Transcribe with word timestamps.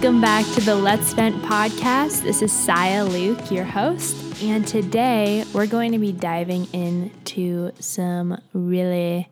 Welcome 0.00 0.20
back 0.20 0.46
to 0.54 0.60
the 0.60 0.76
Let's 0.76 1.12
Vent 1.12 1.42
podcast. 1.42 2.22
This 2.22 2.40
is 2.40 2.52
Saya 2.52 3.04
Luke, 3.04 3.50
your 3.50 3.64
host, 3.64 4.40
and 4.40 4.64
today 4.64 5.44
we're 5.52 5.66
going 5.66 5.90
to 5.90 5.98
be 5.98 6.12
diving 6.12 6.72
into 6.72 7.72
some 7.80 8.40
really 8.52 9.28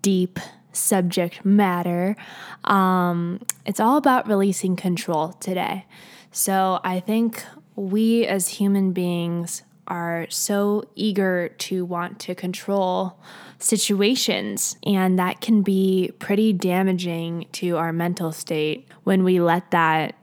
deep 0.00 0.38
subject 0.72 1.44
matter. 1.44 2.14
Um, 2.62 3.40
it's 3.66 3.80
all 3.80 3.96
about 3.96 4.28
releasing 4.28 4.76
control 4.76 5.32
today. 5.32 5.86
So 6.30 6.78
I 6.84 7.00
think 7.00 7.44
we 7.74 8.26
as 8.26 8.46
human 8.46 8.92
beings 8.92 9.64
are 9.86 10.26
so 10.30 10.84
eager 10.94 11.48
to 11.58 11.84
want 11.84 12.18
to 12.20 12.34
control 12.34 13.18
situations, 13.58 14.76
and 14.84 15.18
that 15.18 15.40
can 15.40 15.62
be 15.62 16.10
pretty 16.18 16.52
damaging 16.52 17.46
to 17.52 17.76
our 17.76 17.92
mental 17.92 18.32
state 18.32 18.88
when 19.04 19.24
we 19.24 19.40
let 19.40 19.70
that 19.70 20.14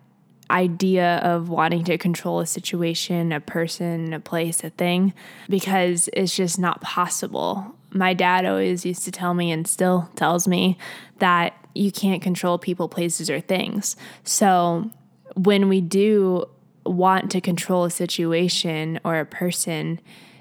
idea 0.49 1.17
of 1.17 1.49
wanting 1.49 1.83
to 1.85 1.97
control 1.97 2.39
a 2.41 2.45
situation, 2.45 3.31
a 3.31 3.39
person, 3.39 4.13
a 4.13 4.19
place, 4.19 4.63
a 4.63 4.69
thing, 4.69 5.13
because 5.47 6.09
it's 6.13 6.35
just 6.35 6.59
not 6.59 6.81
possible. 6.81 7.73
My 7.91 8.13
dad 8.13 8.45
always 8.45 8.85
used 8.85 9.05
to 9.05 9.11
tell 9.11 9.33
me, 9.33 9.51
and 9.51 9.67
still 9.67 10.09
tells 10.15 10.47
me, 10.47 10.77
that 11.19 11.53
you 11.73 11.91
can't 11.91 12.21
control 12.21 12.57
people, 12.57 12.89
places, 12.89 13.29
or 13.29 13.39
things. 13.39 13.95
So 14.23 14.89
when 15.35 15.69
we 15.69 15.79
do 15.79 16.49
want 16.85 17.31
to 17.31 17.41
control 17.41 17.85
a 17.85 17.91
situation 17.91 18.99
or 19.03 19.19
a 19.19 19.25
person 19.25 19.99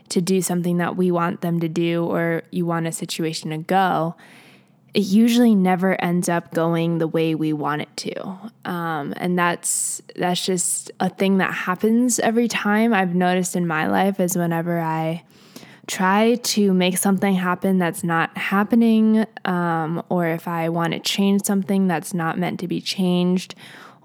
to 0.08 0.20
do 0.20 0.42
something 0.42 0.78
that 0.78 0.96
we 0.96 1.10
want 1.10 1.40
them 1.40 1.60
to 1.60 1.68
do 1.68 2.04
or 2.04 2.42
you 2.50 2.66
want 2.66 2.86
a 2.86 2.92
situation 2.92 3.50
to 3.50 3.58
go, 3.58 4.14
it 4.92 5.04
usually 5.04 5.54
never 5.54 6.00
ends 6.02 6.28
up 6.28 6.52
going 6.52 6.98
the 6.98 7.06
way 7.06 7.34
we 7.34 7.52
want 7.52 7.82
it 7.82 7.96
to. 7.96 8.50
Um, 8.64 9.14
and 9.16 9.38
that's 9.38 10.02
that's 10.16 10.44
just 10.44 10.90
a 10.98 11.08
thing 11.08 11.38
that 11.38 11.52
happens 11.52 12.18
every 12.18 12.48
time 12.48 12.92
I've 12.92 13.14
noticed 13.14 13.54
in 13.54 13.66
my 13.66 13.86
life 13.86 14.18
is 14.18 14.36
whenever 14.36 14.80
I 14.80 15.22
try 15.86 16.36
to 16.36 16.72
make 16.72 16.98
something 16.98 17.34
happen 17.34 17.78
that's 17.78 18.04
not 18.04 18.36
happening, 18.36 19.26
um, 19.44 20.02
or 20.08 20.28
if 20.28 20.46
I 20.46 20.68
want 20.68 20.92
to 20.92 21.00
change 21.00 21.42
something 21.44 21.88
that's 21.88 22.14
not 22.14 22.38
meant 22.38 22.60
to 22.60 22.68
be 22.68 22.80
changed, 22.80 23.54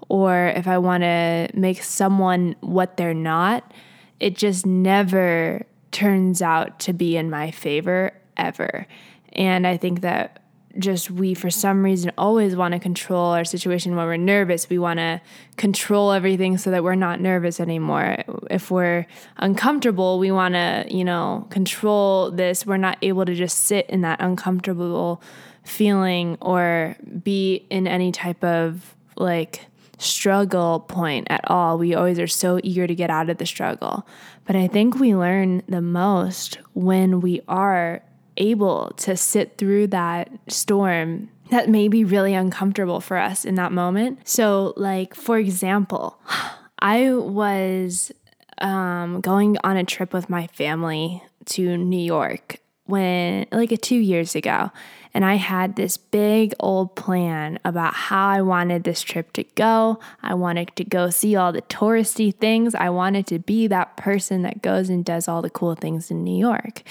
or 0.08 0.48
if 0.48 0.66
I 0.66 0.78
want 0.78 1.02
to 1.02 1.48
make 1.54 1.82
someone 1.82 2.56
what 2.60 2.96
they're 2.96 3.14
not, 3.14 3.72
it 4.20 4.34
just 4.36 4.66
never 4.66 5.66
turns 5.92 6.42
out 6.42 6.78
to 6.80 6.92
be 6.92 7.16
in 7.16 7.30
my 7.30 7.50
favor 7.50 8.12
ever. 8.36 8.86
And 9.32 9.66
I 9.66 9.76
think 9.76 10.00
that 10.02 10.42
just 10.78 11.10
we, 11.10 11.34
for 11.34 11.50
some 11.50 11.82
reason, 11.82 12.12
always 12.18 12.54
want 12.54 12.72
to 12.72 12.78
control 12.78 13.32
our 13.32 13.44
situation 13.44 13.96
when 13.96 14.06
we're 14.06 14.16
nervous. 14.16 14.68
We 14.68 14.78
want 14.78 14.98
to 14.98 15.20
control 15.56 16.12
everything 16.12 16.58
so 16.58 16.70
that 16.70 16.84
we're 16.84 16.94
not 16.94 17.20
nervous 17.20 17.60
anymore. 17.60 18.16
If 18.50 18.70
we're 18.70 19.06
uncomfortable, 19.38 20.18
we 20.18 20.30
want 20.30 20.54
to, 20.54 20.86
you 20.88 21.04
know, 21.04 21.46
control 21.50 22.30
this. 22.30 22.66
We're 22.66 22.76
not 22.76 22.98
able 23.02 23.24
to 23.24 23.34
just 23.34 23.64
sit 23.64 23.88
in 23.88 24.02
that 24.02 24.20
uncomfortable 24.20 25.22
feeling 25.64 26.36
or 26.40 26.96
be 27.22 27.66
in 27.70 27.86
any 27.86 28.12
type 28.12 28.44
of 28.44 28.94
like 29.16 29.66
struggle 29.98 30.80
point 30.80 31.26
at 31.30 31.48
all. 31.50 31.78
We 31.78 31.94
always 31.94 32.18
are 32.18 32.26
so 32.26 32.60
eager 32.62 32.86
to 32.86 32.94
get 32.94 33.10
out 33.10 33.30
of 33.30 33.38
the 33.38 33.46
struggle. 33.46 34.06
But 34.46 34.56
I 34.56 34.68
think 34.68 34.98
we 34.98 35.14
learn 35.14 35.62
the 35.68 35.80
most 35.80 36.58
when 36.74 37.20
we 37.20 37.40
are 37.48 38.02
able 38.36 38.90
to 38.98 39.16
sit 39.16 39.56
through 39.56 39.88
that 39.88 40.30
storm 40.48 41.30
that 41.50 41.68
may 41.68 41.88
be 41.88 42.04
really 42.04 42.34
uncomfortable 42.34 43.00
for 43.00 43.16
us 43.16 43.44
in 43.44 43.54
that 43.54 43.72
moment. 43.72 44.26
So, 44.28 44.74
like, 44.76 45.14
for 45.14 45.38
example, 45.38 46.18
I 46.78 47.12
was 47.12 48.12
um, 48.58 49.20
going 49.20 49.56
on 49.64 49.76
a 49.76 49.84
trip 49.84 50.12
with 50.12 50.28
my 50.28 50.46
family 50.48 51.22
to 51.46 51.76
New 51.76 52.00
York 52.00 52.58
when, 52.84 53.46
like, 53.52 53.72
a 53.72 53.76
two 53.76 53.96
years 53.96 54.34
ago. 54.34 54.70
And 55.16 55.24
I 55.24 55.36
had 55.36 55.76
this 55.76 55.96
big 55.96 56.52
old 56.60 56.94
plan 56.94 57.58
about 57.64 57.94
how 57.94 58.28
I 58.28 58.42
wanted 58.42 58.84
this 58.84 59.00
trip 59.00 59.32
to 59.32 59.44
go. 59.54 59.98
I 60.22 60.34
wanted 60.34 60.76
to 60.76 60.84
go 60.84 61.08
see 61.08 61.34
all 61.34 61.52
the 61.52 61.62
touristy 61.62 62.34
things. 62.34 62.74
I 62.74 62.90
wanted 62.90 63.26
to 63.28 63.38
be 63.38 63.66
that 63.68 63.96
person 63.96 64.42
that 64.42 64.60
goes 64.60 64.90
and 64.90 65.02
does 65.02 65.26
all 65.26 65.40
the 65.40 65.48
cool 65.48 65.74
things 65.74 66.10
in 66.10 66.22
New 66.22 66.38
York. 66.38 66.82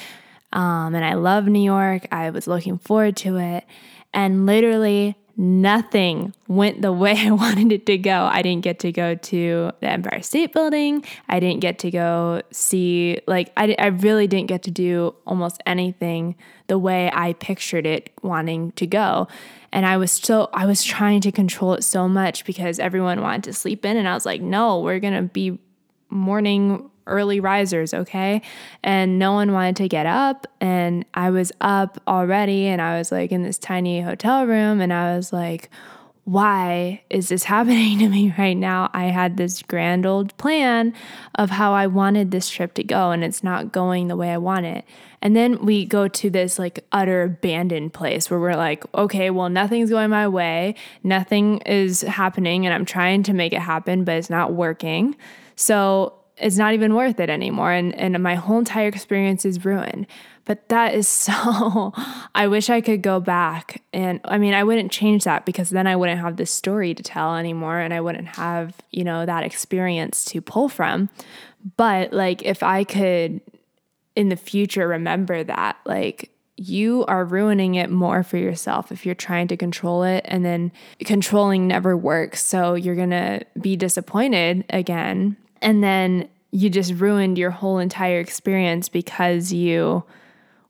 Um, 0.51 0.95
and 0.95 1.05
I 1.05 1.13
love 1.13 1.45
New 1.45 1.61
York. 1.61 2.07
I 2.11 2.31
was 2.31 2.47
looking 2.47 2.79
forward 2.79 3.15
to 3.17 3.37
it. 3.37 3.63
And 4.11 4.47
literally, 4.47 5.15
nothing 5.37 6.33
went 6.47 6.81
the 6.81 6.91
way 7.05 7.15
I 7.17 7.31
wanted 7.31 7.71
it 7.71 7.85
to 7.87 7.97
go. 7.97 8.25
I 8.31 8.41
didn't 8.41 8.63
get 8.63 8.79
to 8.79 8.91
go 8.91 9.15
to 9.15 9.71
the 9.79 9.87
Empire 9.87 10.21
State 10.21 10.53
Building. 10.53 11.03
I 11.27 11.39
didn't 11.39 11.61
get 11.61 11.79
to 11.79 11.91
go 11.91 12.41
see, 12.51 13.19
like, 13.27 13.51
I, 13.57 13.75
I 13.77 13.87
really 13.87 14.27
didn't 14.27 14.47
get 14.47 14.63
to 14.63 14.71
do 14.71 15.15
almost 15.25 15.61
anything 15.65 16.35
the 16.67 16.79
way 16.79 17.11
I 17.13 17.33
pictured 17.33 17.85
it 17.85 18.11
wanting 18.21 18.71
to 18.73 18.87
go. 18.87 19.27
And 19.71 19.85
I 19.85 19.97
was 19.97 20.11
so, 20.11 20.49
I 20.53 20.65
was 20.65 20.83
trying 20.83 21.21
to 21.21 21.31
control 21.31 21.73
it 21.73 21.83
so 21.83 22.07
much 22.07 22.45
because 22.45 22.79
everyone 22.79 23.21
wanted 23.21 23.43
to 23.43 23.53
sleep 23.53 23.85
in. 23.85 23.97
And 23.97 24.07
I 24.07 24.13
was 24.13 24.25
like, 24.25 24.41
no, 24.41 24.79
we're 24.79 24.99
going 24.99 25.13
to 25.13 25.23
be 25.23 25.59
morning 26.09 26.89
early 27.07 27.39
risers, 27.39 27.93
okay? 27.93 28.41
And 28.83 29.19
no 29.19 29.33
one 29.33 29.51
wanted 29.51 29.75
to 29.77 29.87
get 29.87 30.05
up. 30.05 30.47
And 30.59 31.05
I 31.13 31.29
was 31.29 31.51
up 31.61 32.01
already 32.07 32.67
and 32.67 32.81
I 32.81 32.97
was 32.97 33.11
like 33.11 33.31
in 33.31 33.43
this 33.43 33.57
tiny 33.57 34.01
hotel 34.01 34.45
room 34.45 34.81
and 34.81 34.91
I 34.91 35.15
was 35.15 35.31
like, 35.31 35.69
why 36.25 37.03
is 37.09 37.29
this 37.29 37.43
happening 37.55 37.99
to 37.99 38.09
me 38.09 38.33
right 38.37 38.57
now? 38.57 38.89
I 38.93 39.05
had 39.05 39.37
this 39.37 39.61
grand 39.61 40.05
old 40.05 40.35
plan 40.37 40.93
of 41.35 41.51
how 41.51 41.73
I 41.73 41.87
wanted 41.87 42.31
this 42.31 42.49
trip 42.49 42.73
to 42.73 42.83
go, 42.83 43.11
and 43.11 43.23
it's 43.23 43.43
not 43.43 43.71
going 43.71 44.07
the 44.07 44.15
way 44.17 44.31
I 44.31 44.37
want 44.37 44.65
it. 44.65 44.83
And 45.21 45.35
then 45.35 45.63
we 45.65 45.85
go 45.85 46.07
to 46.07 46.29
this 46.29 46.59
like 46.59 46.85
utter 46.91 47.23
abandoned 47.23 47.93
place 47.93 48.29
where 48.29 48.39
we're 48.39 48.55
like, 48.55 48.83
okay, 48.93 49.29
well, 49.29 49.49
nothing's 49.49 49.89
going 49.89 50.09
my 50.09 50.27
way, 50.27 50.75
nothing 51.03 51.59
is 51.59 52.01
happening, 52.01 52.65
and 52.65 52.73
I'm 52.73 52.85
trying 52.85 53.23
to 53.23 53.33
make 53.33 53.53
it 53.53 53.61
happen, 53.61 54.03
but 54.03 54.15
it's 54.15 54.29
not 54.29 54.53
working. 54.53 55.15
So 55.55 56.13
it's 56.37 56.57
not 56.57 56.73
even 56.73 56.95
worth 56.95 57.19
it 57.19 57.29
anymore 57.29 57.71
and 57.71 57.93
and 57.95 58.21
my 58.21 58.35
whole 58.35 58.59
entire 58.59 58.87
experience 58.87 59.45
is 59.45 59.63
ruined. 59.65 60.07
But 60.45 60.69
that 60.69 60.93
is 60.93 61.07
so 61.25 61.93
i 62.35 62.47
wish 62.47 62.69
i 62.69 62.81
could 62.81 63.01
go 63.01 63.19
back 63.19 63.81
and 63.93 64.19
i 64.25 64.37
mean 64.37 64.53
i 64.53 64.63
wouldn't 64.63 64.91
change 64.91 65.23
that 65.23 65.45
because 65.45 65.69
then 65.69 65.87
i 65.87 65.95
wouldn't 65.95 66.19
have 66.19 66.37
this 66.37 66.51
story 66.51 66.93
to 66.93 67.03
tell 67.03 67.35
anymore 67.35 67.79
and 67.79 67.93
i 67.93 68.01
wouldn't 68.01 68.27
have 68.27 68.75
you 68.91 69.03
know 69.03 69.25
that 69.25 69.43
experience 69.43 70.25
to 70.25 70.41
pull 70.41 70.69
from. 70.69 71.09
But 71.77 72.13
like 72.13 72.43
if 72.43 72.63
i 72.63 72.83
could 72.83 73.41
in 74.15 74.29
the 74.29 74.35
future 74.35 74.87
remember 74.87 75.43
that 75.43 75.77
like 75.85 76.31
you 76.57 77.03
are 77.07 77.25
ruining 77.25 77.75
it 77.75 77.89
more 77.89 78.23
for 78.23 78.37
yourself 78.37 78.91
if 78.91 79.05
you're 79.05 79.13
trying 79.13 79.47
to 79.47 79.57
control 79.57 80.03
it 80.03 80.23
and 80.25 80.45
then 80.45 80.71
controlling 80.99 81.67
never 81.67 81.97
works 81.97 82.41
so 82.43 82.75
you're 82.75 82.95
going 82.95 83.09
to 83.09 83.41
be 83.59 83.75
disappointed 83.75 84.63
again 84.69 85.35
and 85.61 85.83
then 85.83 86.29
you 86.51 86.69
just 86.69 86.93
ruined 86.93 87.37
your 87.37 87.51
whole 87.51 87.79
entire 87.79 88.19
experience 88.19 88.87
because 88.87 89.51
you 89.51 90.03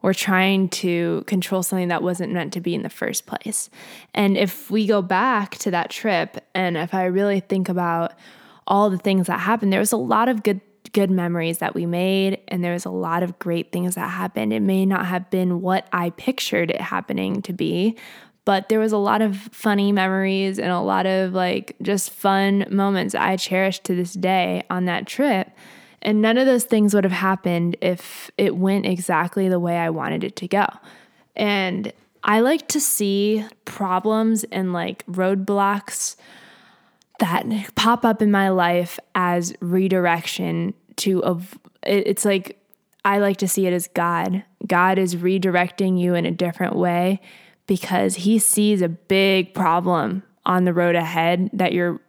were 0.01 0.13
trying 0.13 0.69
to 0.69 1.23
control 1.25 1.63
something 1.63 1.87
that 1.87 2.03
wasn't 2.03 2.31
meant 2.31 2.53
to 2.53 2.61
be 2.61 2.75
in 2.75 2.83
the 2.83 2.89
first 2.89 3.25
place. 3.25 3.69
And 4.13 4.37
if 4.37 4.69
we 4.69 4.85
go 4.85 5.01
back 5.01 5.57
to 5.57 5.71
that 5.71 5.89
trip 5.89 6.37
and 6.53 6.77
if 6.77 6.93
I 6.93 7.05
really 7.05 7.39
think 7.39 7.69
about 7.69 8.13
all 8.67 8.89
the 8.89 8.97
things 8.97 9.27
that 9.27 9.39
happened, 9.39 9.73
there 9.73 9.79
was 9.79 9.91
a 9.91 9.97
lot 9.97 10.29
of 10.29 10.43
good 10.43 10.61
good 10.91 11.09
memories 11.09 11.57
that 11.57 11.75
we 11.75 11.85
made 11.85 12.39
and 12.47 12.63
there 12.63 12.71
was 12.71 12.85
a 12.85 12.89
lot 12.89 13.21
of 13.21 13.37
great 13.37 13.71
things 13.71 13.95
that 13.95 14.09
happened. 14.09 14.53
It 14.53 14.61
may 14.61 14.85
not 14.85 15.07
have 15.07 15.29
been 15.29 15.61
what 15.61 15.87
I 15.91 16.11
pictured 16.11 16.71
it 16.71 16.79
happening 16.79 17.41
to 17.41 17.51
be, 17.51 17.97
but 18.45 18.69
there 18.69 18.79
was 18.79 18.91
a 18.91 18.97
lot 18.97 19.23
of 19.23 19.35
funny 19.51 19.91
memories 19.91 20.59
and 20.59 20.69
a 20.69 20.79
lot 20.79 21.07
of 21.07 21.33
like 21.33 21.75
just 21.81 22.11
fun 22.11 22.65
moments 22.69 23.15
I 23.15 23.37
cherish 23.37 23.79
to 23.81 23.95
this 23.95 24.13
day 24.13 24.63
on 24.69 24.85
that 24.85 25.07
trip. 25.07 25.49
And 26.03 26.21
none 26.21 26.37
of 26.37 26.45
those 26.45 26.63
things 26.63 26.93
would 26.93 27.03
have 27.03 27.11
happened 27.11 27.75
if 27.81 28.29
it 28.37 28.55
went 28.55 28.85
exactly 28.85 29.49
the 29.49 29.59
way 29.59 29.77
I 29.77 29.89
wanted 29.89 30.23
it 30.23 30.35
to 30.37 30.47
go. 30.47 30.67
And 31.35 31.91
I 32.23 32.41
like 32.41 32.67
to 32.69 32.79
see 32.79 33.43
problems 33.65 34.43
and 34.45 34.71
like 34.71 35.03
roadblocks 35.07 36.15
that 37.19 37.45
pop 37.75 38.05
up 38.05 38.21
in 38.21 38.29
my 38.29 38.49
life 38.49 38.99
as 39.15 39.53
redirection 39.59 40.75
to 40.97 41.23
of 41.23 41.57
it's 41.81 42.25
like 42.25 42.59
I 43.03 43.19
like 43.19 43.37
to 43.37 43.47
see 43.47 43.65
it 43.67 43.73
as 43.73 43.87
God. 43.87 44.43
God 44.67 44.97
is 44.97 45.15
redirecting 45.15 45.99
you 45.99 46.13
in 46.13 46.25
a 46.25 46.31
different 46.31 46.75
way 46.75 47.21
because 47.67 48.15
he 48.15 48.39
sees 48.39 48.81
a 48.81 48.89
big 48.89 49.53
problem 49.53 50.23
on 50.45 50.65
the 50.65 50.73
road 50.73 50.95
ahead 50.95 51.49
that 51.53 51.73
you're 51.73 51.99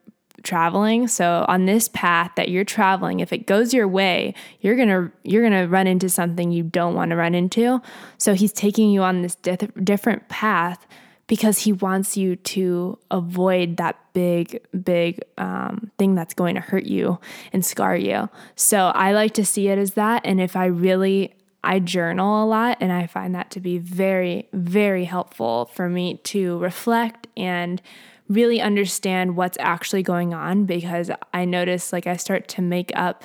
traveling. 0.43 1.09
So 1.09 1.45
on 1.49 1.67
this 1.67 1.89
path 1.89 2.33
that 2.37 2.49
you're 2.49 2.65
traveling, 2.65 3.21
if 3.21 3.33
it 3.33 3.47
goes 3.47 3.75
your 3.75 3.89
way, 3.89 4.35
you're 4.61 4.77
going 4.77 4.89
to 4.89 5.11
you're 5.25 5.43
going 5.43 5.61
to 5.61 5.69
run 5.69 5.87
into 5.87 6.09
something 6.09 6.51
you 6.53 6.63
don't 6.63 6.95
want 6.95 7.11
to 7.11 7.17
run 7.17 7.35
into. 7.35 7.81
So 8.19 8.35
he's 8.35 8.53
taking 8.53 8.91
you 8.91 9.03
on 9.03 9.23
this 9.23 9.35
di- 9.37 9.57
different 9.83 10.29
path 10.29 10.87
because 11.27 11.59
he 11.59 11.73
wants 11.73 12.17
you 12.17 12.37
to 12.37 12.99
avoid 13.11 13.77
that 13.79 13.99
big, 14.13 14.61
big 14.85 15.21
um, 15.39 15.91
thing 15.99 16.15
that's 16.15 16.35
going 16.35 16.55
to 16.55 16.61
hurt 16.61 16.87
you 16.87 17.19
and 17.53 17.65
scar 17.65 17.97
you. 17.97 18.29
So 18.55 18.93
I 18.95 19.13
like 19.13 19.35
to 19.35 19.45
see 19.45 19.69
it 19.69 19.79
as 19.79 19.95
that. 19.95 20.23
And 20.25 20.41
if 20.41 20.55
I 20.55 20.67
really, 20.67 21.35
I 21.67 21.81
journal 21.81 22.45
a 22.45 22.47
lot 22.47 22.79
and 22.81 22.93
I 22.93 23.09
find 23.09 23.35
that 23.35 23.51
to 23.51 23.61
be 23.61 23.79
very, 23.79 24.49
very 24.53 25.05
helpful 25.05 25.67
for 25.75 25.89
me 25.89 26.19
to 26.25 26.59
reflect 26.59 27.27
and 27.37 27.83
really 28.29 28.61
understand 28.61 29.35
what's 29.37 29.59
actually 29.59 30.05
going 30.05 30.33
on 30.33 30.65
because 30.65 31.11
I 31.35 31.45
notice 31.45 31.93
like 31.93 32.07
I 32.07 32.17
start 32.17 32.47
to 32.49 32.63
make 32.63 32.93
up 32.95 33.25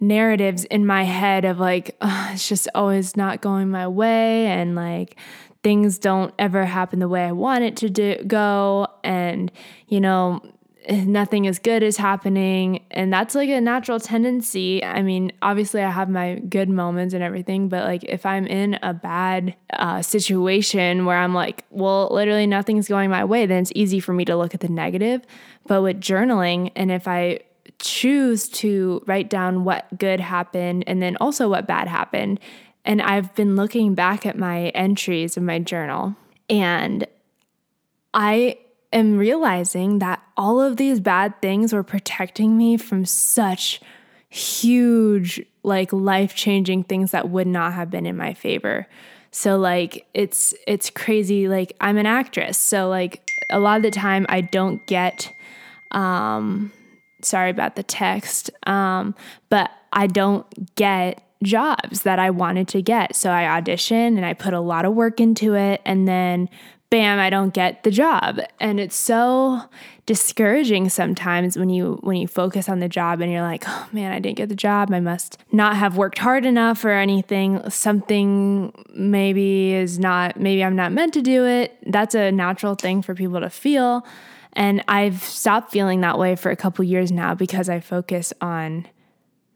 narratives 0.00 0.64
in 0.64 0.84
my 0.84 1.04
head 1.04 1.44
of 1.44 1.60
like, 1.60 1.96
oh, 2.00 2.30
it's 2.32 2.48
just 2.48 2.66
always 2.74 3.16
not 3.16 3.40
going 3.40 3.70
my 3.70 3.86
way 3.86 4.46
and 4.46 4.74
like 4.74 5.16
things 5.62 5.98
don't 5.98 6.34
ever 6.40 6.64
happen 6.64 6.98
the 6.98 7.08
way 7.08 7.24
I 7.24 7.32
want 7.32 7.62
it 7.62 7.76
to 7.78 7.88
do, 7.88 8.16
go. 8.26 8.88
And, 9.04 9.52
you 9.86 10.00
know, 10.00 10.42
nothing 10.88 11.46
as 11.46 11.58
good 11.58 11.82
is 11.82 11.96
happening. 11.96 12.84
And 12.90 13.12
that's 13.12 13.34
like 13.34 13.48
a 13.48 13.60
natural 13.60 13.98
tendency. 13.98 14.84
I 14.84 15.02
mean, 15.02 15.32
obviously, 15.42 15.82
I 15.82 15.90
have 15.90 16.08
my 16.08 16.36
good 16.36 16.68
moments 16.68 17.14
and 17.14 17.22
everything, 17.22 17.68
but 17.68 17.84
like 17.84 18.04
if 18.04 18.26
I'm 18.26 18.46
in 18.46 18.78
a 18.82 18.92
bad 18.92 19.54
uh, 19.72 20.02
situation 20.02 21.06
where 21.06 21.16
I'm 21.16 21.34
like, 21.34 21.64
well, 21.70 22.08
literally 22.10 22.46
nothing's 22.46 22.88
going 22.88 23.10
my 23.10 23.24
way, 23.24 23.46
then 23.46 23.62
it's 23.62 23.72
easy 23.74 24.00
for 24.00 24.12
me 24.12 24.24
to 24.26 24.36
look 24.36 24.54
at 24.54 24.60
the 24.60 24.68
negative. 24.68 25.22
But 25.66 25.82
with 25.82 26.00
journaling, 26.00 26.70
and 26.76 26.90
if 26.90 27.08
I 27.08 27.40
choose 27.78 28.48
to 28.48 29.02
write 29.06 29.28
down 29.30 29.64
what 29.64 29.86
good 29.98 30.20
happened 30.20 30.84
and 30.86 31.02
then 31.02 31.16
also 31.20 31.48
what 31.48 31.66
bad 31.66 31.88
happened, 31.88 32.40
and 32.84 33.00
I've 33.00 33.34
been 33.34 33.56
looking 33.56 33.94
back 33.94 34.26
at 34.26 34.36
my 34.36 34.68
entries 34.68 35.36
in 35.36 35.46
my 35.46 35.58
journal, 35.58 36.14
and 36.50 37.06
I 38.12 38.58
am 38.94 39.18
realizing 39.18 39.98
that 39.98 40.22
all 40.36 40.60
of 40.60 40.76
these 40.76 41.00
bad 41.00 41.42
things 41.42 41.72
were 41.72 41.82
protecting 41.82 42.56
me 42.56 42.76
from 42.76 43.04
such 43.04 43.80
huge, 44.30 45.44
like 45.62 45.92
life 45.92 46.34
changing 46.34 46.84
things 46.84 47.10
that 47.10 47.28
would 47.28 47.46
not 47.46 47.72
have 47.74 47.90
been 47.90 48.06
in 48.06 48.16
my 48.16 48.32
favor. 48.34 48.86
So 49.30 49.58
like 49.58 50.06
it's 50.14 50.54
it's 50.66 50.90
crazy 50.90 51.48
like 51.48 51.72
I'm 51.80 51.98
an 51.98 52.06
actress. 52.06 52.56
So 52.56 52.88
like 52.88 53.28
a 53.50 53.58
lot 53.58 53.76
of 53.76 53.82
the 53.82 53.90
time 53.90 54.26
I 54.28 54.40
don't 54.40 54.84
get 54.86 55.32
um 55.90 56.72
sorry 57.22 57.50
about 57.50 57.74
the 57.76 57.82
text. 57.82 58.50
Um 58.66 59.14
but 59.50 59.70
I 59.92 60.06
don't 60.06 60.74
get 60.76 61.20
jobs 61.42 62.02
that 62.02 62.18
I 62.18 62.30
wanted 62.30 62.68
to 62.68 62.82
get. 62.82 63.14
So 63.14 63.30
I 63.30 63.46
audition 63.46 64.16
and 64.16 64.24
I 64.24 64.34
put 64.34 64.54
a 64.54 64.60
lot 64.60 64.84
of 64.84 64.94
work 64.94 65.20
into 65.20 65.54
it 65.54 65.80
and 65.84 66.08
then 66.08 66.48
bam, 66.90 67.18
I 67.18 67.30
don't 67.30 67.52
get 67.52 67.82
the 67.82 67.90
job. 67.90 68.40
And 68.60 68.78
it's 68.78 68.96
so 68.96 69.62
discouraging 70.06 70.88
sometimes 70.90 71.56
when 71.56 71.70
you 71.70 71.98
when 72.02 72.16
you 72.16 72.28
focus 72.28 72.68
on 72.68 72.80
the 72.80 72.88
job 72.88 73.20
and 73.20 73.32
you're 73.32 73.42
like, 73.42 73.64
"Oh 73.66 73.88
man, 73.92 74.12
I 74.12 74.20
didn't 74.20 74.36
get 74.36 74.48
the 74.48 74.54
job. 74.54 74.92
I 74.92 75.00
must 75.00 75.38
not 75.50 75.76
have 75.76 75.96
worked 75.96 76.18
hard 76.18 76.44
enough 76.44 76.84
or 76.84 76.90
anything. 76.90 77.68
Something 77.70 78.72
maybe 78.94 79.72
is 79.72 79.98
not 79.98 80.38
maybe 80.38 80.62
I'm 80.62 80.76
not 80.76 80.92
meant 80.92 81.14
to 81.14 81.22
do 81.22 81.46
it." 81.46 81.76
That's 81.86 82.14
a 82.14 82.30
natural 82.30 82.74
thing 82.74 83.02
for 83.02 83.14
people 83.14 83.40
to 83.40 83.50
feel. 83.50 84.06
And 84.52 84.84
I've 84.86 85.22
stopped 85.22 85.72
feeling 85.72 86.00
that 86.02 86.18
way 86.18 86.36
for 86.36 86.50
a 86.50 86.56
couple 86.56 86.84
years 86.84 87.10
now 87.10 87.34
because 87.34 87.68
I 87.68 87.80
focus 87.80 88.32
on 88.40 88.86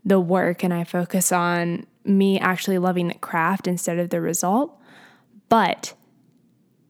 the 0.05 0.19
work 0.19 0.65
and 0.65 0.75
I 0.75 0.85
focus 0.85 1.31
on 1.31 1.87
me 2.05 2.41
actually 2.41 2.79
loving 2.79 3.09
the 3.09 3.15
craft 3.15 3.69
instead 3.69 3.99
of 3.99 4.11
the 4.11 4.21
result. 4.21 4.77
But 5.49 5.95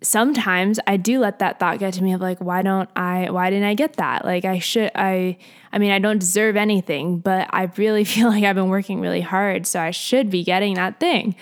sometimes 0.02 0.78
I 0.86 0.96
do 0.96 1.18
let 1.18 1.40
that 1.40 1.58
thought 1.58 1.78
get 1.78 1.94
to 1.94 2.02
me 2.02 2.12
of 2.12 2.20
like, 2.20 2.38
why 2.38 2.62
don't 2.62 2.88
I, 2.94 3.30
why 3.30 3.50
didn't 3.50 3.66
I 3.66 3.74
get 3.74 3.94
that? 3.94 4.24
Like, 4.24 4.44
I 4.44 4.58
should, 4.58 4.90
I, 4.94 5.38
I 5.72 5.78
mean, 5.78 5.90
I 5.90 5.98
don't 5.98 6.18
deserve 6.18 6.56
anything, 6.56 7.18
but 7.18 7.48
I 7.50 7.70
really 7.76 8.04
feel 8.04 8.28
like 8.28 8.44
I've 8.44 8.56
been 8.56 8.68
working 8.68 9.00
really 9.00 9.20
hard. 9.20 9.66
So 9.66 9.80
I 9.80 9.90
should 9.90 10.30
be 10.30 10.44
getting 10.44 10.74
that 10.74 11.00
thing. 11.00 11.34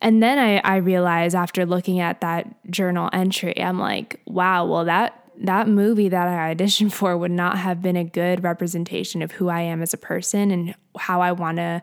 And 0.00 0.22
then 0.22 0.38
I, 0.38 0.58
I 0.58 0.76
realize 0.76 1.34
after 1.34 1.66
looking 1.66 2.00
at 2.00 2.20
that 2.20 2.46
journal 2.70 3.10
entry, 3.12 3.60
I'm 3.60 3.78
like, 3.78 4.20
wow, 4.26 4.64
well, 4.64 4.84
that 4.84 5.14
that 5.40 5.68
movie 5.68 6.08
that 6.08 6.26
I 6.26 6.52
auditioned 6.54 6.92
for 6.92 7.16
would 7.16 7.30
not 7.30 7.58
have 7.58 7.80
been 7.80 7.96
a 7.96 8.04
good 8.04 8.42
representation 8.42 9.22
of 9.22 9.32
who 9.32 9.48
I 9.48 9.60
am 9.60 9.82
as 9.82 9.94
a 9.94 9.96
person 9.96 10.50
and 10.50 10.74
how 10.98 11.20
I 11.20 11.32
want 11.32 11.58
to 11.58 11.80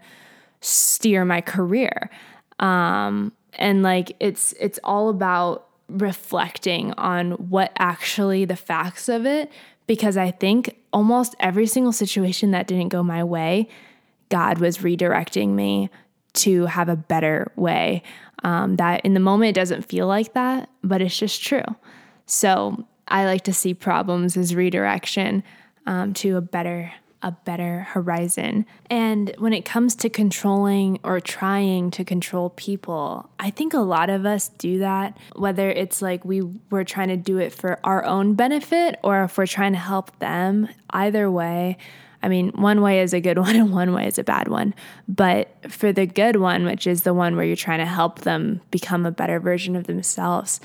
steer 0.60 1.24
my 1.24 1.40
career. 1.40 2.10
Um, 2.60 3.32
and 3.54 3.82
like 3.84 4.16
it's 4.20 4.54
it's 4.60 4.80
all 4.84 5.10
about 5.10 5.68
reflecting 5.88 6.94
on 6.94 7.32
what 7.32 7.72
actually 7.78 8.46
the 8.46 8.56
facts 8.56 9.08
of 9.08 9.26
it 9.26 9.52
because 9.88 10.18
I 10.18 10.32
think 10.32 10.78
almost 10.92 11.36
every 11.40 11.68
single 11.68 11.92
situation 11.92 12.52
that 12.52 12.68
didn't 12.68 12.90
go 12.90 13.04
my 13.04 13.24
way, 13.24 13.68
God 14.30 14.60
was 14.60 14.80
redirecting 14.80 15.50
me 15.50 15.90
to 16.34 16.66
have 16.66 16.90
a 16.90 16.96
better 16.96 17.52
way. 17.56 18.04
Um, 18.44 18.76
that 18.76 19.06
in 19.06 19.14
the 19.14 19.20
moment 19.20 19.50
it 19.50 19.60
doesn't 19.60 19.84
feel 19.84 20.08
like 20.08 20.34
that, 20.34 20.70
but 20.84 21.02
it's 21.02 21.18
just 21.18 21.42
true. 21.42 21.64
So 22.26 22.86
I 23.08 23.26
like 23.26 23.44
to 23.44 23.54
see 23.54 23.74
problems 23.74 24.36
as 24.38 24.56
redirection 24.56 25.44
um, 25.86 26.14
to 26.16 26.38
a 26.38 26.42
better 26.42 26.92
a 27.26 27.32
better 27.32 27.82
horizon. 27.90 28.68
And 28.88 29.34
when 29.40 29.52
it 29.52 29.66
comes 29.66 29.96
to 29.96 30.10
controlling 30.10 31.00
or 31.04 31.20
trying 31.20 31.90
to 31.92 32.06
control 32.06 32.52
people, 32.52 33.28
I 33.40 33.50
think 33.50 33.74
a 33.74 33.80
lot 33.80 34.12
of 34.12 34.28
us 34.28 34.50
do 34.50 34.78
that, 34.80 35.18
whether 35.36 35.72
it's 35.72 36.04
like 36.04 36.24
we 36.24 36.44
were 36.70 36.84
trying 36.84 37.08
to 37.08 37.18
do 37.18 37.40
it 37.40 37.52
for 37.52 37.80
our 37.84 38.06
own 38.06 38.36
benefit 38.36 39.00
or 39.04 39.24
if 39.24 39.40
we're 39.40 39.48
trying 39.48 39.74
to 39.74 39.80
help 39.80 40.18
them. 40.20 40.70
Either 40.92 41.30
way, 41.32 41.78
I 42.22 42.28
mean, 42.28 42.50
one 42.56 42.82
way 42.82 43.02
is 43.02 43.14
a 43.14 43.20
good 43.20 43.38
one 43.40 43.56
and 43.56 43.72
one 43.72 43.92
way 43.92 44.06
is 44.06 44.20
a 44.20 44.24
bad 44.24 44.48
one. 44.48 44.76
But 45.08 45.50
for 45.68 45.92
the 45.92 46.06
good 46.06 46.36
one, 46.36 46.64
which 46.64 46.86
is 46.86 47.02
the 47.02 47.14
one 47.14 47.36
where 47.36 47.46
you're 47.46 47.56
trying 47.56 47.80
to 47.80 47.86
help 47.86 48.20
them 48.20 48.62
become 48.70 49.06
a 49.06 49.12
better 49.12 49.40
version 49.40 49.76
of 49.76 49.88
themselves, 49.88 50.60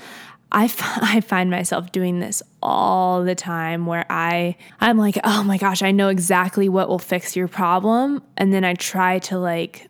I, 0.51 0.65
f- 0.65 0.77
I 1.01 1.21
find 1.21 1.49
myself 1.49 1.91
doing 1.91 2.19
this 2.19 2.43
all 2.61 3.23
the 3.23 3.35
time 3.35 3.85
where 3.85 4.05
I 4.09 4.55
I'm 4.79 4.97
like, 4.97 5.17
"Oh 5.23 5.43
my 5.43 5.57
gosh, 5.57 5.81
I 5.81 5.91
know 5.91 6.09
exactly 6.09 6.69
what 6.69 6.89
will 6.89 6.99
fix 6.99 7.35
your 7.35 7.47
problem." 7.47 8.21
And 8.37 8.53
then 8.53 8.63
I 8.63 8.73
try 8.75 9.19
to 9.19 9.39
like 9.39 9.87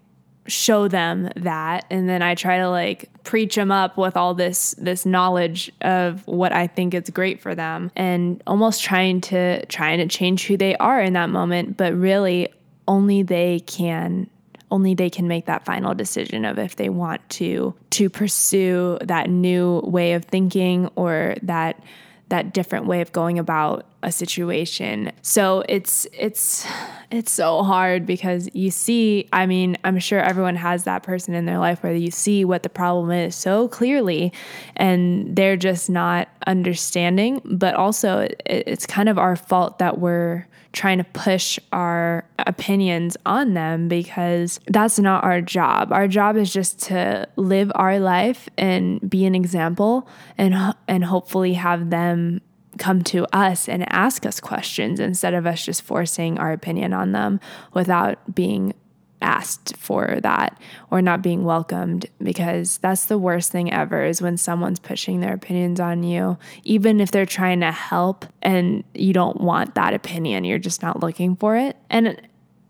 show 0.48 0.88
them 0.88 1.30
that 1.36 1.86
and 1.92 2.10
then 2.10 2.22
I 2.24 2.34
try 2.34 2.58
to 2.58 2.68
like 2.68 3.10
preach 3.24 3.56
them 3.56 3.72
up 3.72 3.96
with 3.96 4.18
all 4.18 4.34
this 4.34 4.74
this 4.78 5.06
knowledge 5.06 5.72
of 5.82 6.26
what 6.28 6.52
I 6.52 6.66
think 6.66 6.96
is 6.96 7.10
great 7.12 7.40
for 7.40 7.54
them 7.54 7.92
and 7.96 8.42
almost 8.48 8.84
trying 8.84 9.22
to 9.22 9.64
trying 9.68 10.00
to 10.00 10.08
change 10.08 10.48
who 10.48 10.58
they 10.58 10.76
are 10.78 11.02
in 11.02 11.14
that 11.14 11.30
moment, 11.30 11.78
but 11.78 11.94
really 11.94 12.50
only 12.88 13.24
they 13.24 13.62
can 13.62 14.30
only 14.72 14.96
they 14.96 15.10
can 15.10 15.28
make 15.28 15.46
that 15.46 15.66
final 15.66 15.94
decision 15.94 16.46
of 16.46 16.58
if 16.58 16.78
they 16.78 16.90
want 16.90 17.28
to 17.30 17.76
to 17.92 18.10
pursue 18.10 18.98
that 19.02 19.30
new 19.30 19.80
way 19.84 20.14
of 20.14 20.26
thinking 20.26 20.90
or 20.96 21.36
that 21.44 21.84
that 22.30 22.54
different 22.54 22.88
way 22.88 23.02
of 23.02 23.12
going 23.12 23.38
about 23.38 23.86
a 24.04 24.12
situation. 24.12 25.12
So 25.22 25.64
it's 25.70 26.08
it's 26.14 26.66
it's 27.12 27.32
so 27.32 27.64
hard 27.64 28.06
because 28.06 28.50
you 28.54 28.72
see, 28.72 29.28
I 29.34 29.46
mean, 29.46 29.78
I'm 29.84 30.00
sure 30.00 30.20
everyone 30.20 30.56
has 30.56 30.86
that 30.86 31.04
person 31.04 31.34
in 31.34 31.46
their 31.46 31.60
life 31.60 31.84
where 31.84 31.94
you 31.94 32.12
see 32.12 32.46
what 32.46 32.64
the 32.64 32.70
problem 32.70 33.12
is 33.12 33.36
so 33.36 33.68
clearly 33.68 34.34
and 34.76 35.36
they're 35.36 35.58
just 35.58 35.90
not 35.90 36.30
understanding, 36.48 37.42
but 37.46 37.76
also 37.76 38.20
it, 38.20 38.42
it's 38.46 38.86
kind 38.86 39.10
of 39.10 39.18
our 39.18 39.36
fault 39.36 39.80
that 39.80 40.00
we're 40.00 40.48
trying 40.74 40.98
to 40.98 41.04
push 41.04 41.60
our 41.74 42.24
opinions 42.40 43.18
on 43.26 43.54
them 43.54 43.88
because 43.88 44.60
that's 44.68 45.00
not 45.00 45.24
our 45.24 45.42
job. 45.42 45.92
Our 45.92 46.08
job 46.08 46.38
is 46.38 46.52
just 46.52 46.80
to 46.84 47.28
live 47.36 47.72
our 47.76 48.00
life 48.00 48.48
and 48.58 49.08
be 49.10 49.26
an 49.26 49.36
example 49.36 50.08
and 50.38 50.74
and 50.88 51.04
hopefully 51.04 51.54
have 51.54 51.90
them 51.90 52.42
come 52.78 53.02
to 53.04 53.26
us 53.36 53.68
and 53.68 53.92
ask 53.92 54.26
us 54.26 54.40
questions 54.40 55.00
instead 55.00 55.34
of 55.34 55.46
us 55.46 55.66
just 55.66 55.82
forcing 55.82 56.38
our 56.40 56.52
opinion 56.52 56.94
on 56.94 57.12
them 57.12 57.40
without 57.74 58.34
being 58.34 58.74
asked 59.22 59.76
for 59.78 60.20
that 60.24 60.60
or 60.90 61.02
not 61.02 61.22
being 61.22 61.44
welcomed. 61.44 62.06
Because 62.22 62.78
that's 62.80 63.06
the 63.06 63.18
worst 63.18 63.52
thing 63.52 63.72
ever 63.72 64.04
is 64.04 64.22
when 64.22 64.38
someone's 64.38 64.80
pushing 64.80 65.20
their 65.20 65.34
opinions 65.34 65.80
on 65.80 66.04
you 66.04 66.38
even 66.64 67.00
if 67.00 67.12
they're 67.12 67.26
trying 67.26 67.60
to 67.60 67.72
help 67.72 68.26
and 68.42 68.84
you 68.94 69.14
don't 69.14 69.40
want 69.40 69.76
that 69.76 69.94
opinion 69.94 70.44
you're 70.44 70.58
just 70.58 70.82
not 70.82 71.02
looking 71.02 71.36
for 71.36 71.56
it. 71.56 71.78
And 71.90 72.20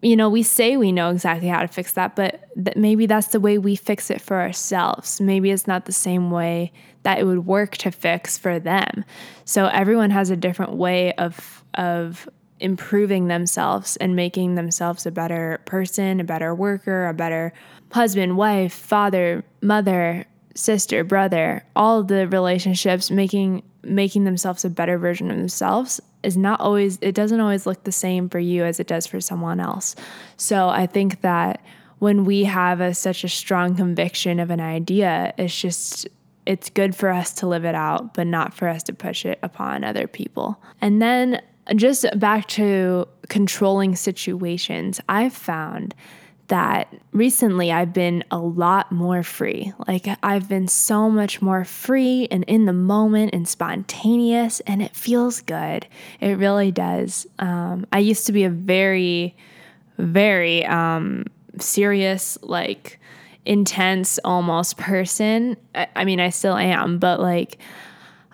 you 0.01 0.15
know 0.15 0.29
we 0.29 0.43
say 0.43 0.77
we 0.77 0.91
know 0.91 1.09
exactly 1.09 1.47
how 1.47 1.61
to 1.61 1.67
fix 1.67 1.91
that 1.93 2.15
but 2.15 2.41
maybe 2.75 3.05
that's 3.05 3.27
the 3.27 3.39
way 3.39 3.57
we 3.57 3.75
fix 3.75 4.09
it 4.09 4.21
for 4.21 4.39
ourselves. 4.39 5.21
Maybe 5.21 5.51
it's 5.51 5.67
not 5.67 5.85
the 5.85 5.91
same 5.91 6.31
way 6.31 6.71
that 7.03 7.19
it 7.19 7.25
would 7.25 7.45
work 7.45 7.77
to 7.77 7.91
fix 7.91 8.37
for 8.37 8.59
them. 8.59 9.05
So 9.45 9.67
everyone 9.67 10.11
has 10.11 10.29
a 10.29 10.35
different 10.35 10.73
way 10.73 11.13
of 11.13 11.63
of 11.75 12.29
improving 12.59 13.27
themselves 13.27 13.97
and 13.97 14.15
making 14.15 14.53
themselves 14.55 15.05
a 15.05 15.11
better 15.11 15.61
person, 15.65 16.19
a 16.19 16.23
better 16.23 16.53
worker, 16.53 17.07
a 17.07 17.13
better 17.13 17.53
husband, 17.91 18.37
wife, 18.37 18.73
father, 18.73 19.43
mother, 19.61 20.25
sister, 20.53 21.03
brother, 21.03 21.65
all 21.75 22.03
the 22.03 22.27
relationships 22.27 23.09
making 23.09 23.63
making 23.83 24.25
themselves 24.25 24.63
a 24.63 24.69
better 24.69 24.97
version 24.97 25.31
of 25.31 25.37
themselves 25.37 25.99
is 26.23 26.37
not 26.37 26.59
always 26.59 26.97
it 27.01 27.15
doesn't 27.15 27.39
always 27.39 27.65
look 27.65 27.83
the 27.83 27.91
same 27.91 28.29
for 28.29 28.39
you 28.39 28.63
as 28.63 28.79
it 28.79 28.87
does 28.87 29.07
for 29.07 29.19
someone 29.19 29.59
else. 29.59 29.95
So 30.37 30.69
I 30.69 30.85
think 30.85 31.21
that 31.21 31.61
when 31.99 32.25
we 32.25 32.45
have 32.45 32.81
a, 32.81 32.95
such 32.95 33.23
a 33.23 33.29
strong 33.29 33.75
conviction 33.75 34.39
of 34.39 34.49
an 34.49 34.59
idea, 34.59 35.33
it's 35.37 35.59
just 35.59 36.07
it's 36.45 36.69
good 36.69 36.95
for 36.95 37.09
us 37.09 37.33
to 37.35 37.47
live 37.47 37.65
it 37.65 37.75
out, 37.75 38.15
but 38.15 38.25
not 38.25 38.53
for 38.53 38.67
us 38.67 38.81
to 38.83 38.93
push 38.93 39.25
it 39.25 39.37
upon 39.43 39.83
other 39.83 40.07
people. 40.07 40.59
And 40.81 41.01
then 41.01 41.41
just 41.75 42.05
back 42.19 42.47
to 42.49 43.07
controlling 43.29 43.95
situations, 43.95 44.99
I've 45.07 45.33
found 45.33 45.93
that 46.51 46.93
recently 47.13 47.71
I've 47.71 47.93
been 47.93 48.25
a 48.29 48.37
lot 48.37 48.91
more 48.91 49.23
free. 49.23 49.71
Like 49.87 50.05
I've 50.21 50.49
been 50.49 50.67
so 50.67 51.09
much 51.09 51.41
more 51.41 51.63
free 51.63 52.27
and 52.29 52.43
in 52.43 52.65
the 52.65 52.73
moment 52.73 53.33
and 53.33 53.47
spontaneous, 53.47 54.59
and 54.67 54.81
it 54.81 54.93
feels 54.93 55.39
good. 55.39 55.87
It 56.19 56.37
really 56.37 56.69
does. 56.69 57.25
Um, 57.39 57.87
I 57.93 57.99
used 57.99 58.25
to 58.25 58.33
be 58.33 58.43
a 58.43 58.49
very, 58.49 59.33
very 59.97 60.65
um, 60.65 61.25
serious, 61.57 62.37
like 62.41 62.99
intense, 63.45 64.19
almost 64.25 64.77
person. 64.77 65.55
I, 65.73 65.87
I 65.95 66.03
mean, 66.03 66.19
I 66.19 66.31
still 66.31 66.57
am, 66.57 66.99
but 66.99 67.21
like 67.21 67.59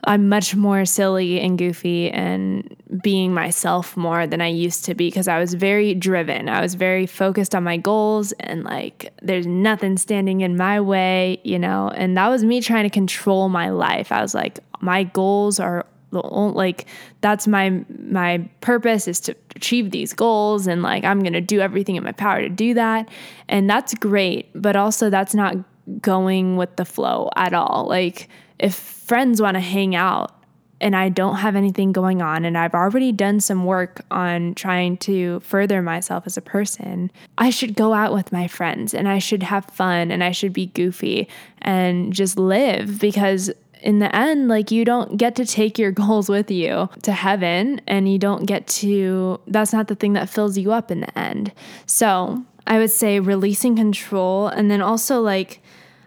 I'm 0.03 0.29
much 0.29 0.55
more 0.55 0.85
silly 0.85 1.39
and 1.39 1.57
goofy 1.57 2.09
and 2.11 2.75
being 3.01 3.33
myself 3.33 3.97
more 3.97 4.27
than 4.27 4.41
I 4.41 4.47
used 4.47 4.85
to 4.85 4.95
be 4.95 5.07
because 5.07 5.27
I 5.27 5.39
was 5.39 5.53
very 5.53 5.93
driven. 5.93 6.49
I 6.49 6.61
was 6.61 6.75
very 6.75 7.05
focused 7.05 7.55
on 7.55 7.63
my 7.63 7.77
goals 7.77 8.31
and 8.33 8.63
like 8.63 9.11
there's 9.21 9.47
nothing 9.47 9.97
standing 9.97 10.41
in 10.41 10.55
my 10.55 10.79
way, 10.79 11.41
you 11.43 11.59
know. 11.59 11.89
And 11.89 12.15
that 12.15 12.27
was 12.29 12.43
me 12.43 12.61
trying 12.61 12.83
to 12.83 12.89
control 12.89 13.49
my 13.49 13.69
life. 13.69 14.11
I 14.11 14.21
was 14.21 14.35
like 14.35 14.59
my 14.81 15.03
goals 15.03 15.59
are 15.59 15.85
like 16.11 16.85
that's 17.21 17.47
my 17.47 17.83
my 17.99 18.49
purpose 18.61 19.07
is 19.07 19.19
to 19.19 19.35
achieve 19.55 19.91
these 19.91 20.13
goals 20.13 20.67
and 20.67 20.81
like 20.81 21.03
I'm 21.03 21.19
going 21.19 21.33
to 21.33 21.41
do 21.41 21.59
everything 21.59 21.95
in 21.95 22.03
my 22.03 22.13
power 22.13 22.41
to 22.41 22.49
do 22.49 22.73
that. 22.75 23.09
And 23.49 23.69
that's 23.69 23.93
great, 23.95 24.49
but 24.55 24.75
also 24.75 25.09
that's 25.09 25.35
not 25.35 25.55
going 26.01 26.57
with 26.57 26.75
the 26.75 26.85
flow 26.85 27.29
at 27.35 27.53
all. 27.53 27.87
Like 27.87 28.29
if 28.59 28.75
friends 28.75 29.41
want 29.41 29.55
to 29.55 29.61
hang 29.61 29.95
out 29.95 30.33
and 30.79 30.95
I 30.95 31.09
don't 31.09 31.37
have 31.37 31.55
anything 31.55 31.91
going 31.91 32.21
on 32.21 32.45
and 32.45 32.57
I've 32.57 32.73
already 32.73 33.11
done 33.11 33.39
some 33.39 33.65
work 33.65 34.05
on 34.11 34.53
trying 34.53 34.97
to 34.97 35.39
further 35.39 35.81
myself 35.81 36.23
as 36.27 36.37
a 36.37 36.41
person, 36.41 37.11
I 37.37 37.49
should 37.49 37.75
go 37.75 37.93
out 37.93 38.13
with 38.13 38.31
my 38.31 38.47
friends 38.47 38.93
and 38.93 39.07
I 39.07 39.19
should 39.19 39.43
have 39.43 39.65
fun 39.65 40.11
and 40.11 40.23
I 40.23 40.31
should 40.31 40.53
be 40.53 40.67
goofy 40.67 41.27
and 41.61 42.13
just 42.13 42.37
live 42.37 42.99
because 42.99 43.51
in 43.81 43.99
the 43.99 44.15
end, 44.15 44.47
like 44.47 44.71
you 44.71 44.85
don't 44.85 45.17
get 45.17 45.35
to 45.35 45.45
take 45.45 45.79
your 45.79 45.91
goals 46.03 46.29
with 46.29 46.51
you 46.51 46.89
to 47.03 47.11
heaven 47.11 47.81
and 47.87 48.11
you 48.11 48.19
don't 48.19 48.45
get 48.45 48.67
to, 48.67 49.39
that's 49.47 49.73
not 49.73 49.87
the 49.87 49.95
thing 49.95 50.13
that 50.13 50.29
fills 50.29 50.57
you 50.57 50.71
up 50.71 50.91
in 50.91 51.01
the 51.01 51.17
end. 51.17 51.51
So 51.85 52.43
I 52.67 52.77
would 52.77 52.91
say 52.91 53.19
releasing 53.19 53.75
control 53.75 54.47
and 54.47 54.69
then 54.69 54.81
also 54.81 55.21
like, 55.21 55.61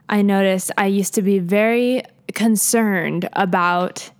I 0.08 0.22
noticed 0.22 0.72
I 0.76 0.86
used 0.86 1.14
to 1.14 1.22
be 1.22 1.38
very 1.38 2.02
concerned 2.34 3.28
about 3.32 4.10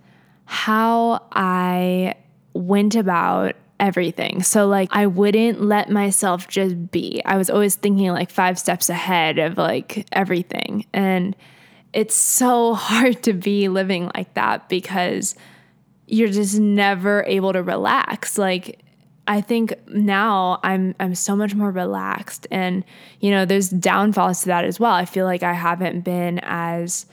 how 0.44 1.26
I 1.32 2.14
went 2.54 2.94
about 2.96 3.54
everything. 3.78 4.42
So, 4.42 4.66
like, 4.66 4.88
I 4.92 5.06
wouldn't 5.06 5.62
let 5.62 5.90
myself 5.90 6.48
just 6.48 6.90
be. 6.90 7.22
I 7.24 7.36
was 7.36 7.50
always 7.50 7.74
thinking 7.74 8.10
like 8.10 8.30
five 8.30 8.58
steps 8.58 8.88
ahead 8.88 9.38
of 9.38 9.56
like 9.58 10.06
everything. 10.12 10.86
And 10.92 11.34
it's 11.92 12.14
so 12.14 12.74
hard 12.74 13.22
to 13.24 13.32
be 13.32 13.68
living 13.68 14.10
like 14.14 14.34
that 14.34 14.68
because 14.68 15.34
you're 16.06 16.28
just 16.28 16.58
never 16.58 17.24
able 17.24 17.52
to 17.52 17.62
relax. 17.62 18.36
Like, 18.38 18.82
I 19.26 19.40
think 19.40 19.74
now 19.86 20.58
I'm 20.64 20.96
I'm 20.98 21.14
so 21.14 21.36
much 21.36 21.54
more 21.54 21.70
relaxed 21.70 22.48
and 22.50 22.82
you 23.20 23.30
know 23.30 23.44
there's 23.44 23.68
downfalls 23.68 24.40
to 24.40 24.46
that 24.46 24.64
as 24.64 24.80
well. 24.80 24.92
I 24.92 25.04
feel 25.04 25.24
like 25.24 25.44
I 25.44 25.52
haven't 25.52 26.00
been 26.00 26.40
as 26.42 27.06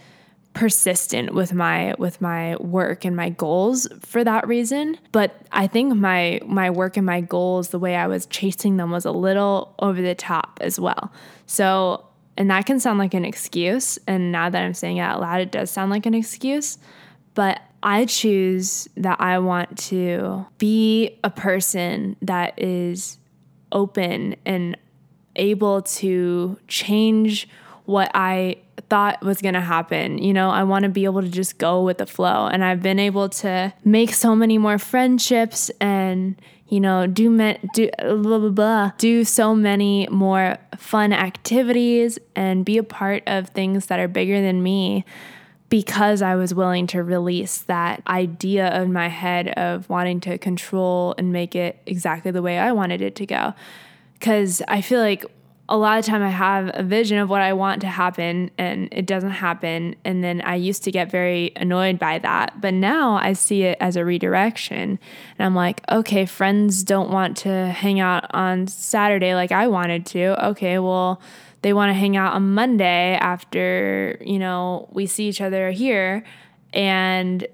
persistent 0.57 1.35
with 1.35 1.53
my 1.53 1.93
with 1.99 2.19
my 2.19 2.55
work 2.55 3.05
and 3.05 3.15
my 3.15 3.29
goals 3.29 3.87
for 4.01 4.23
that 4.23 4.47
reason. 4.47 4.97
But 5.11 5.39
i 5.51 5.67
think 5.67 5.95
my 5.95 6.39
my 6.45 6.71
work 6.71 6.97
and 6.97 7.05
my 7.05 7.21
goals 7.21 7.69
the 7.69 7.77
way 7.77 7.95
i 7.95 8.07
was 8.07 8.25
chasing 8.25 8.77
them 8.77 8.89
was 8.89 9.05
a 9.05 9.11
little 9.11 9.75
over 9.79 10.01
the 10.01 10.15
top 10.15 10.57
as 10.61 10.79
well. 10.79 11.11
So 11.45 12.05
and 12.37 12.49
that 12.49 12.65
can 12.65 12.79
sound 12.79 12.97
like 12.97 13.13
an 13.13 13.23
excuse. 13.23 13.99
And 14.07 14.31
now 14.31 14.49
that 14.49 14.63
i'm 14.63 14.73
saying 14.73 14.97
it 14.97 15.01
out 15.01 15.21
loud 15.21 15.41
it 15.41 15.51
does 15.51 15.69
sound 15.69 15.91
like 15.91 16.07
an 16.07 16.15
excuse. 16.15 16.79
But 17.35 17.61
i 17.83 18.05
choose 18.05 18.87
that 18.97 19.21
i 19.21 19.37
want 19.37 19.77
to 19.77 20.43
be 20.57 21.19
a 21.23 21.29
person 21.29 22.15
that 22.23 22.57
is 22.57 23.19
open 23.71 24.35
and 24.43 24.75
able 25.35 25.83
to 25.83 26.57
change 26.67 27.47
what 27.87 28.11
I 28.13 28.57
thought 28.89 29.23
was 29.23 29.41
going 29.41 29.53
to 29.53 29.61
happen. 29.61 30.17
You 30.17 30.33
know, 30.33 30.49
I 30.49 30.63
want 30.63 30.83
to 30.83 30.89
be 30.89 31.05
able 31.05 31.21
to 31.21 31.29
just 31.29 31.57
go 31.57 31.83
with 31.83 31.97
the 31.97 32.05
flow. 32.05 32.47
And 32.47 32.63
I've 32.63 32.81
been 32.81 32.99
able 32.99 33.29
to 33.29 33.73
make 33.85 34.13
so 34.13 34.35
many 34.35 34.57
more 34.57 34.77
friendships 34.77 35.71
and, 35.79 36.35
you 36.67 36.81
know, 36.81 37.07
do, 37.07 37.29
me- 37.29 37.57
do 37.73 37.89
blah, 37.97 38.39
blah, 38.39 38.49
blah, 38.49 38.91
do 38.97 39.23
so 39.23 39.55
many 39.55 40.05
more 40.11 40.57
fun 40.77 41.13
activities 41.13 42.19
and 42.35 42.65
be 42.65 42.77
a 42.77 42.83
part 42.83 43.23
of 43.25 43.49
things 43.49 43.85
that 43.85 43.99
are 43.99 44.09
bigger 44.09 44.41
than 44.41 44.61
me 44.61 45.05
because 45.69 46.21
I 46.21 46.35
was 46.35 46.53
willing 46.53 46.87
to 46.87 47.03
release 47.03 47.59
that 47.63 48.01
idea 48.05 48.81
in 48.81 48.91
my 48.91 49.07
head 49.07 49.47
of 49.49 49.89
wanting 49.89 50.19
to 50.21 50.37
control 50.37 51.15
and 51.17 51.31
make 51.31 51.55
it 51.55 51.81
exactly 51.85 52.31
the 52.31 52.41
way 52.41 52.57
I 52.57 52.73
wanted 52.73 53.01
it 53.01 53.15
to 53.15 53.25
go. 53.25 53.53
Because 54.13 54.61
I 54.67 54.81
feel 54.81 54.99
like 54.99 55.25
a 55.69 55.77
lot 55.77 55.99
of 55.99 56.05
time 56.05 56.23
I 56.23 56.29
have 56.29 56.71
a 56.73 56.83
vision 56.83 57.17
of 57.17 57.29
what 57.29 57.41
I 57.41 57.51
want 57.51 57.81
to 57.81 57.87
happen 57.87 58.51
and 58.57 58.87
it 58.91 59.05
doesn't 59.05 59.31
happen. 59.31 59.95
And 60.05 60.23
then 60.23 60.41
I 60.41 60.55
used 60.55 60.83
to 60.85 60.91
get 60.91 61.11
very 61.11 61.51
annoyed 61.55 61.99
by 61.99 62.19
that 62.19 62.61
but 62.61 62.73
now 62.73 63.17
I 63.17 63.33
see 63.33 63.63
it 63.63 63.77
as 63.81 63.95
a 63.95 64.05
redirection. 64.05 64.99
And 65.37 65.45
I'm 65.45 65.55
like 65.55 65.81
okay 65.89 66.25
friends 66.25 66.83
don't 66.83 67.09
want 67.11 67.37
to 67.37 67.67
hang 67.67 67.99
out 67.99 68.33
on 68.33 68.67
Saturday 68.67 69.35
like 69.35 69.51
I 69.51 69.67
wanted 69.67 70.05
to. 70.07 70.47
Okay 70.47 70.79
well 70.79 71.21
they 71.63 71.73
want 71.73 71.89
to 71.89 71.93
hang 71.93 72.15
out 72.15 72.33
on 72.33 72.53
Monday 72.53 73.15
after 73.15 74.17
you 74.21 74.39
know 74.39 74.87
we 74.91 75.05
see 75.05 75.27
each 75.27 75.41
other 75.41 75.71
here. 75.71 76.23
And 76.71 77.45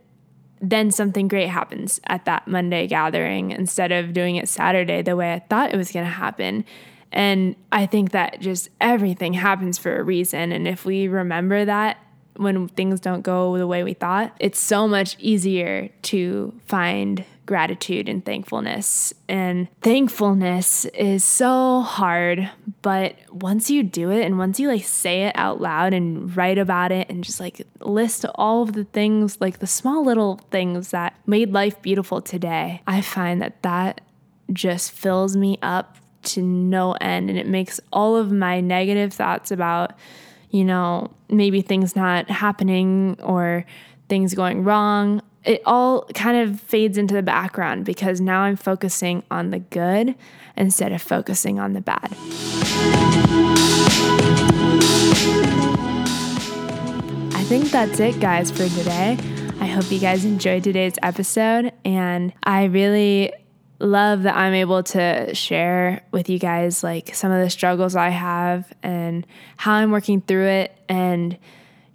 then 0.61 0.91
something 0.91 1.27
great 1.27 1.49
happens 1.49 1.99
at 2.05 2.25
that 2.25 2.47
Monday 2.47 2.87
gathering 2.87 3.51
instead 3.51 3.91
of 3.91 4.13
doing 4.13 4.37
it 4.37 4.47
Saturday 4.47 5.01
the 5.01 5.15
way 5.15 5.33
I 5.33 5.39
thought 5.39 5.73
it 5.73 5.77
was 5.77 5.91
going 5.91 6.05
to 6.05 6.11
happen 6.11 6.63
and 7.13 7.55
I 7.71 7.85
think 7.85 8.11
that 8.11 8.41
just 8.41 8.69
everything 8.81 9.33
happens 9.33 9.77
for 9.77 9.97
a 9.97 10.03
reason. 10.03 10.51
And 10.51 10.67
if 10.67 10.83
we 10.83 11.07
remember 11.07 11.63
that 11.63 11.99
when 12.37 12.67
things 12.69 12.99
don't 12.99 13.21
go 13.21 13.55
the 13.57 13.67
way 13.67 13.83
we 13.83 13.93
thought, 13.93 14.35
it's 14.39 14.59
so 14.59 14.87
much 14.87 15.15
easier 15.19 15.89
to 16.01 16.59
find 16.65 17.23
gratitude 17.45 18.09
and 18.09 18.25
thankfulness. 18.25 19.13
And 19.29 19.67
thankfulness 19.81 20.85
is 20.85 21.23
so 21.23 21.81
hard, 21.81 22.49
but 22.81 23.15
once 23.31 23.69
you 23.69 23.83
do 23.83 24.09
it 24.09 24.25
and 24.25 24.39
once 24.39 24.59
you 24.59 24.67
like 24.67 24.83
say 24.83 25.23
it 25.23 25.35
out 25.35 25.61
loud 25.61 25.93
and 25.93 26.35
write 26.35 26.57
about 26.57 26.91
it 26.91 27.07
and 27.09 27.23
just 27.23 27.39
like 27.39 27.61
list 27.81 28.25
all 28.33 28.63
of 28.63 28.73
the 28.73 28.85
things, 28.85 29.39
like 29.39 29.59
the 29.59 29.67
small 29.67 30.03
little 30.03 30.39
things 30.49 30.89
that 30.89 31.15
made 31.27 31.51
life 31.51 31.79
beautiful 31.83 32.21
today, 32.21 32.81
I 32.87 33.01
find 33.01 33.39
that 33.43 33.61
that 33.61 34.01
just 34.51 34.91
fills 34.91 35.35
me 35.35 35.59
up 35.61 35.97
to 36.23 36.41
no 36.41 36.93
end 36.93 37.29
and 37.29 37.37
it 37.37 37.47
makes 37.47 37.79
all 37.91 38.15
of 38.15 38.31
my 38.31 38.59
negative 38.59 39.13
thoughts 39.13 39.51
about 39.51 39.93
you 40.49 40.63
know 40.63 41.11
maybe 41.29 41.61
things 41.61 41.95
not 41.95 42.29
happening 42.29 43.17
or 43.21 43.65
things 44.07 44.33
going 44.33 44.63
wrong 44.63 45.21
it 45.45 45.61
all 45.65 46.05
kind 46.13 46.37
of 46.37 46.59
fades 46.59 46.97
into 46.97 47.13
the 47.13 47.23
background 47.23 47.85
because 47.85 48.21
now 48.21 48.41
I'm 48.41 48.55
focusing 48.55 49.23
on 49.29 49.49
the 49.49 49.59
good 49.59 50.15
instead 50.55 50.91
of 50.91 51.01
focusing 51.01 51.59
on 51.59 51.73
the 51.73 51.81
bad. 51.81 52.15
I 57.35 57.43
think 57.45 57.71
that's 57.71 57.99
it, 57.99 58.19
guys, 58.19 58.51
for 58.51 58.69
today. 58.69 59.17
I 59.59 59.65
hope 59.65 59.91
you 59.91 59.99
guys 59.99 60.25
enjoyed 60.25 60.63
today's 60.63 60.95
episode, 61.03 61.73
and 61.83 62.33
I 62.43 62.65
really 62.65 63.33
love 63.83 64.23
that 64.23 64.35
I'm 64.35 64.53
able 64.53 64.83
to 64.83 65.33
share 65.35 66.03
with 66.11 66.29
you 66.29 66.39
guys 66.39 66.83
like 66.83 67.13
some 67.13 67.31
of 67.31 67.43
the 67.43 67.49
struggles 67.49 67.95
I 67.95 68.09
have 68.09 68.71
and 68.81 69.27
how 69.57 69.73
I'm 69.73 69.91
working 69.91 70.21
through 70.21 70.47
it 70.47 70.77
and 70.89 71.37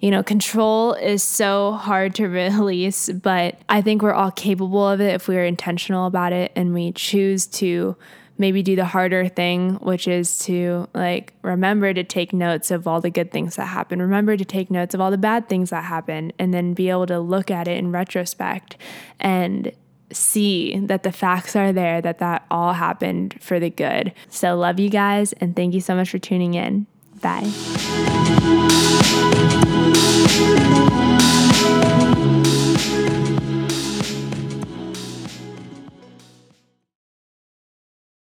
you 0.01 0.13
know, 0.13 0.23
control 0.23 0.95
is 0.95 1.25
so 1.25 1.73
hard 1.73 2.15
to 2.17 2.29
release, 2.29 3.11
but 3.11 3.59
I 3.69 3.83
think 3.83 4.03
we're 4.03 4.13
all 4.13 4.31
capable 4.31 4.87
of 4.87 5.01
it 5.01 5.15
if 5.15 5.27
we 5.27 5.37
are 5.37 5.45
intentional 5.45 6.07
about 6.07 6.33
it 6.33 6.53
and 6.55 6.73
we 6.73 6.93
choose 6.93 7.47
to 7.47 7.97
maybe 8.41 8.63
do 8.63 8.77
the 8.77 8.85
harder 8.85 9.27
thing, 9.27 9.75
which 9.77 10.07
is 10.07 10.39
to 10.39 10.89
like 10.95 11.35
remember 11.43 11.93
to 11.93 12.05
take 12.05 12.33
notes 12.33 12.71
of 12.71 12.87
all 12.87 13.01
the 13.01 13.11
good 13.11 13.33
things 13.33 13.57
that 13.57 13.67
happen. 13.67 14.01
Remember 14.01 14.37
to 14.37 14.45
take 14.45 14.71
notes 14.71 14.95
of 14.95 15.01
all 15.01 15.11
the 15.11 15.19
bad 15.19 15.49
things 15.49 15.71
that 15.71 15.85
happen 15.85 16.33
and 16.39 16.55
then 16.55 16.73
be 16.73 16.89
able 16.89 17.07
to 17.07 17.19
look 17.19 17.51
at 17.51 17.67
it 17.67 17.77
in 17.77 17.91
retrospect 17.91 18.77
and 19.19 19.73
see 20.13 20.79
that 20.79 21.03
the 21.03 21.13
facts 21.13 21.55
are 21.57 21.73
there 21.73 22.01
that 22.01 22.19
that 22.19 22.45
all 22.51 22.73
happened 22.73 23.37
for 23.41 23.61
the 23.61 23.71
good. 23.71 24.13
So 24.29 24.57
love 24.57 24.81
you 24.81 24.89
guys 24.91 25.33
and 25.35 25.55
thank 25.55 25.75
you 25.75 25.81
so 25.81 25.95
much 25.95 26.11
for 26.11 26.19
tuning 26.19 26.55
in. 26.55 26.87
Bye. 27.21 27.45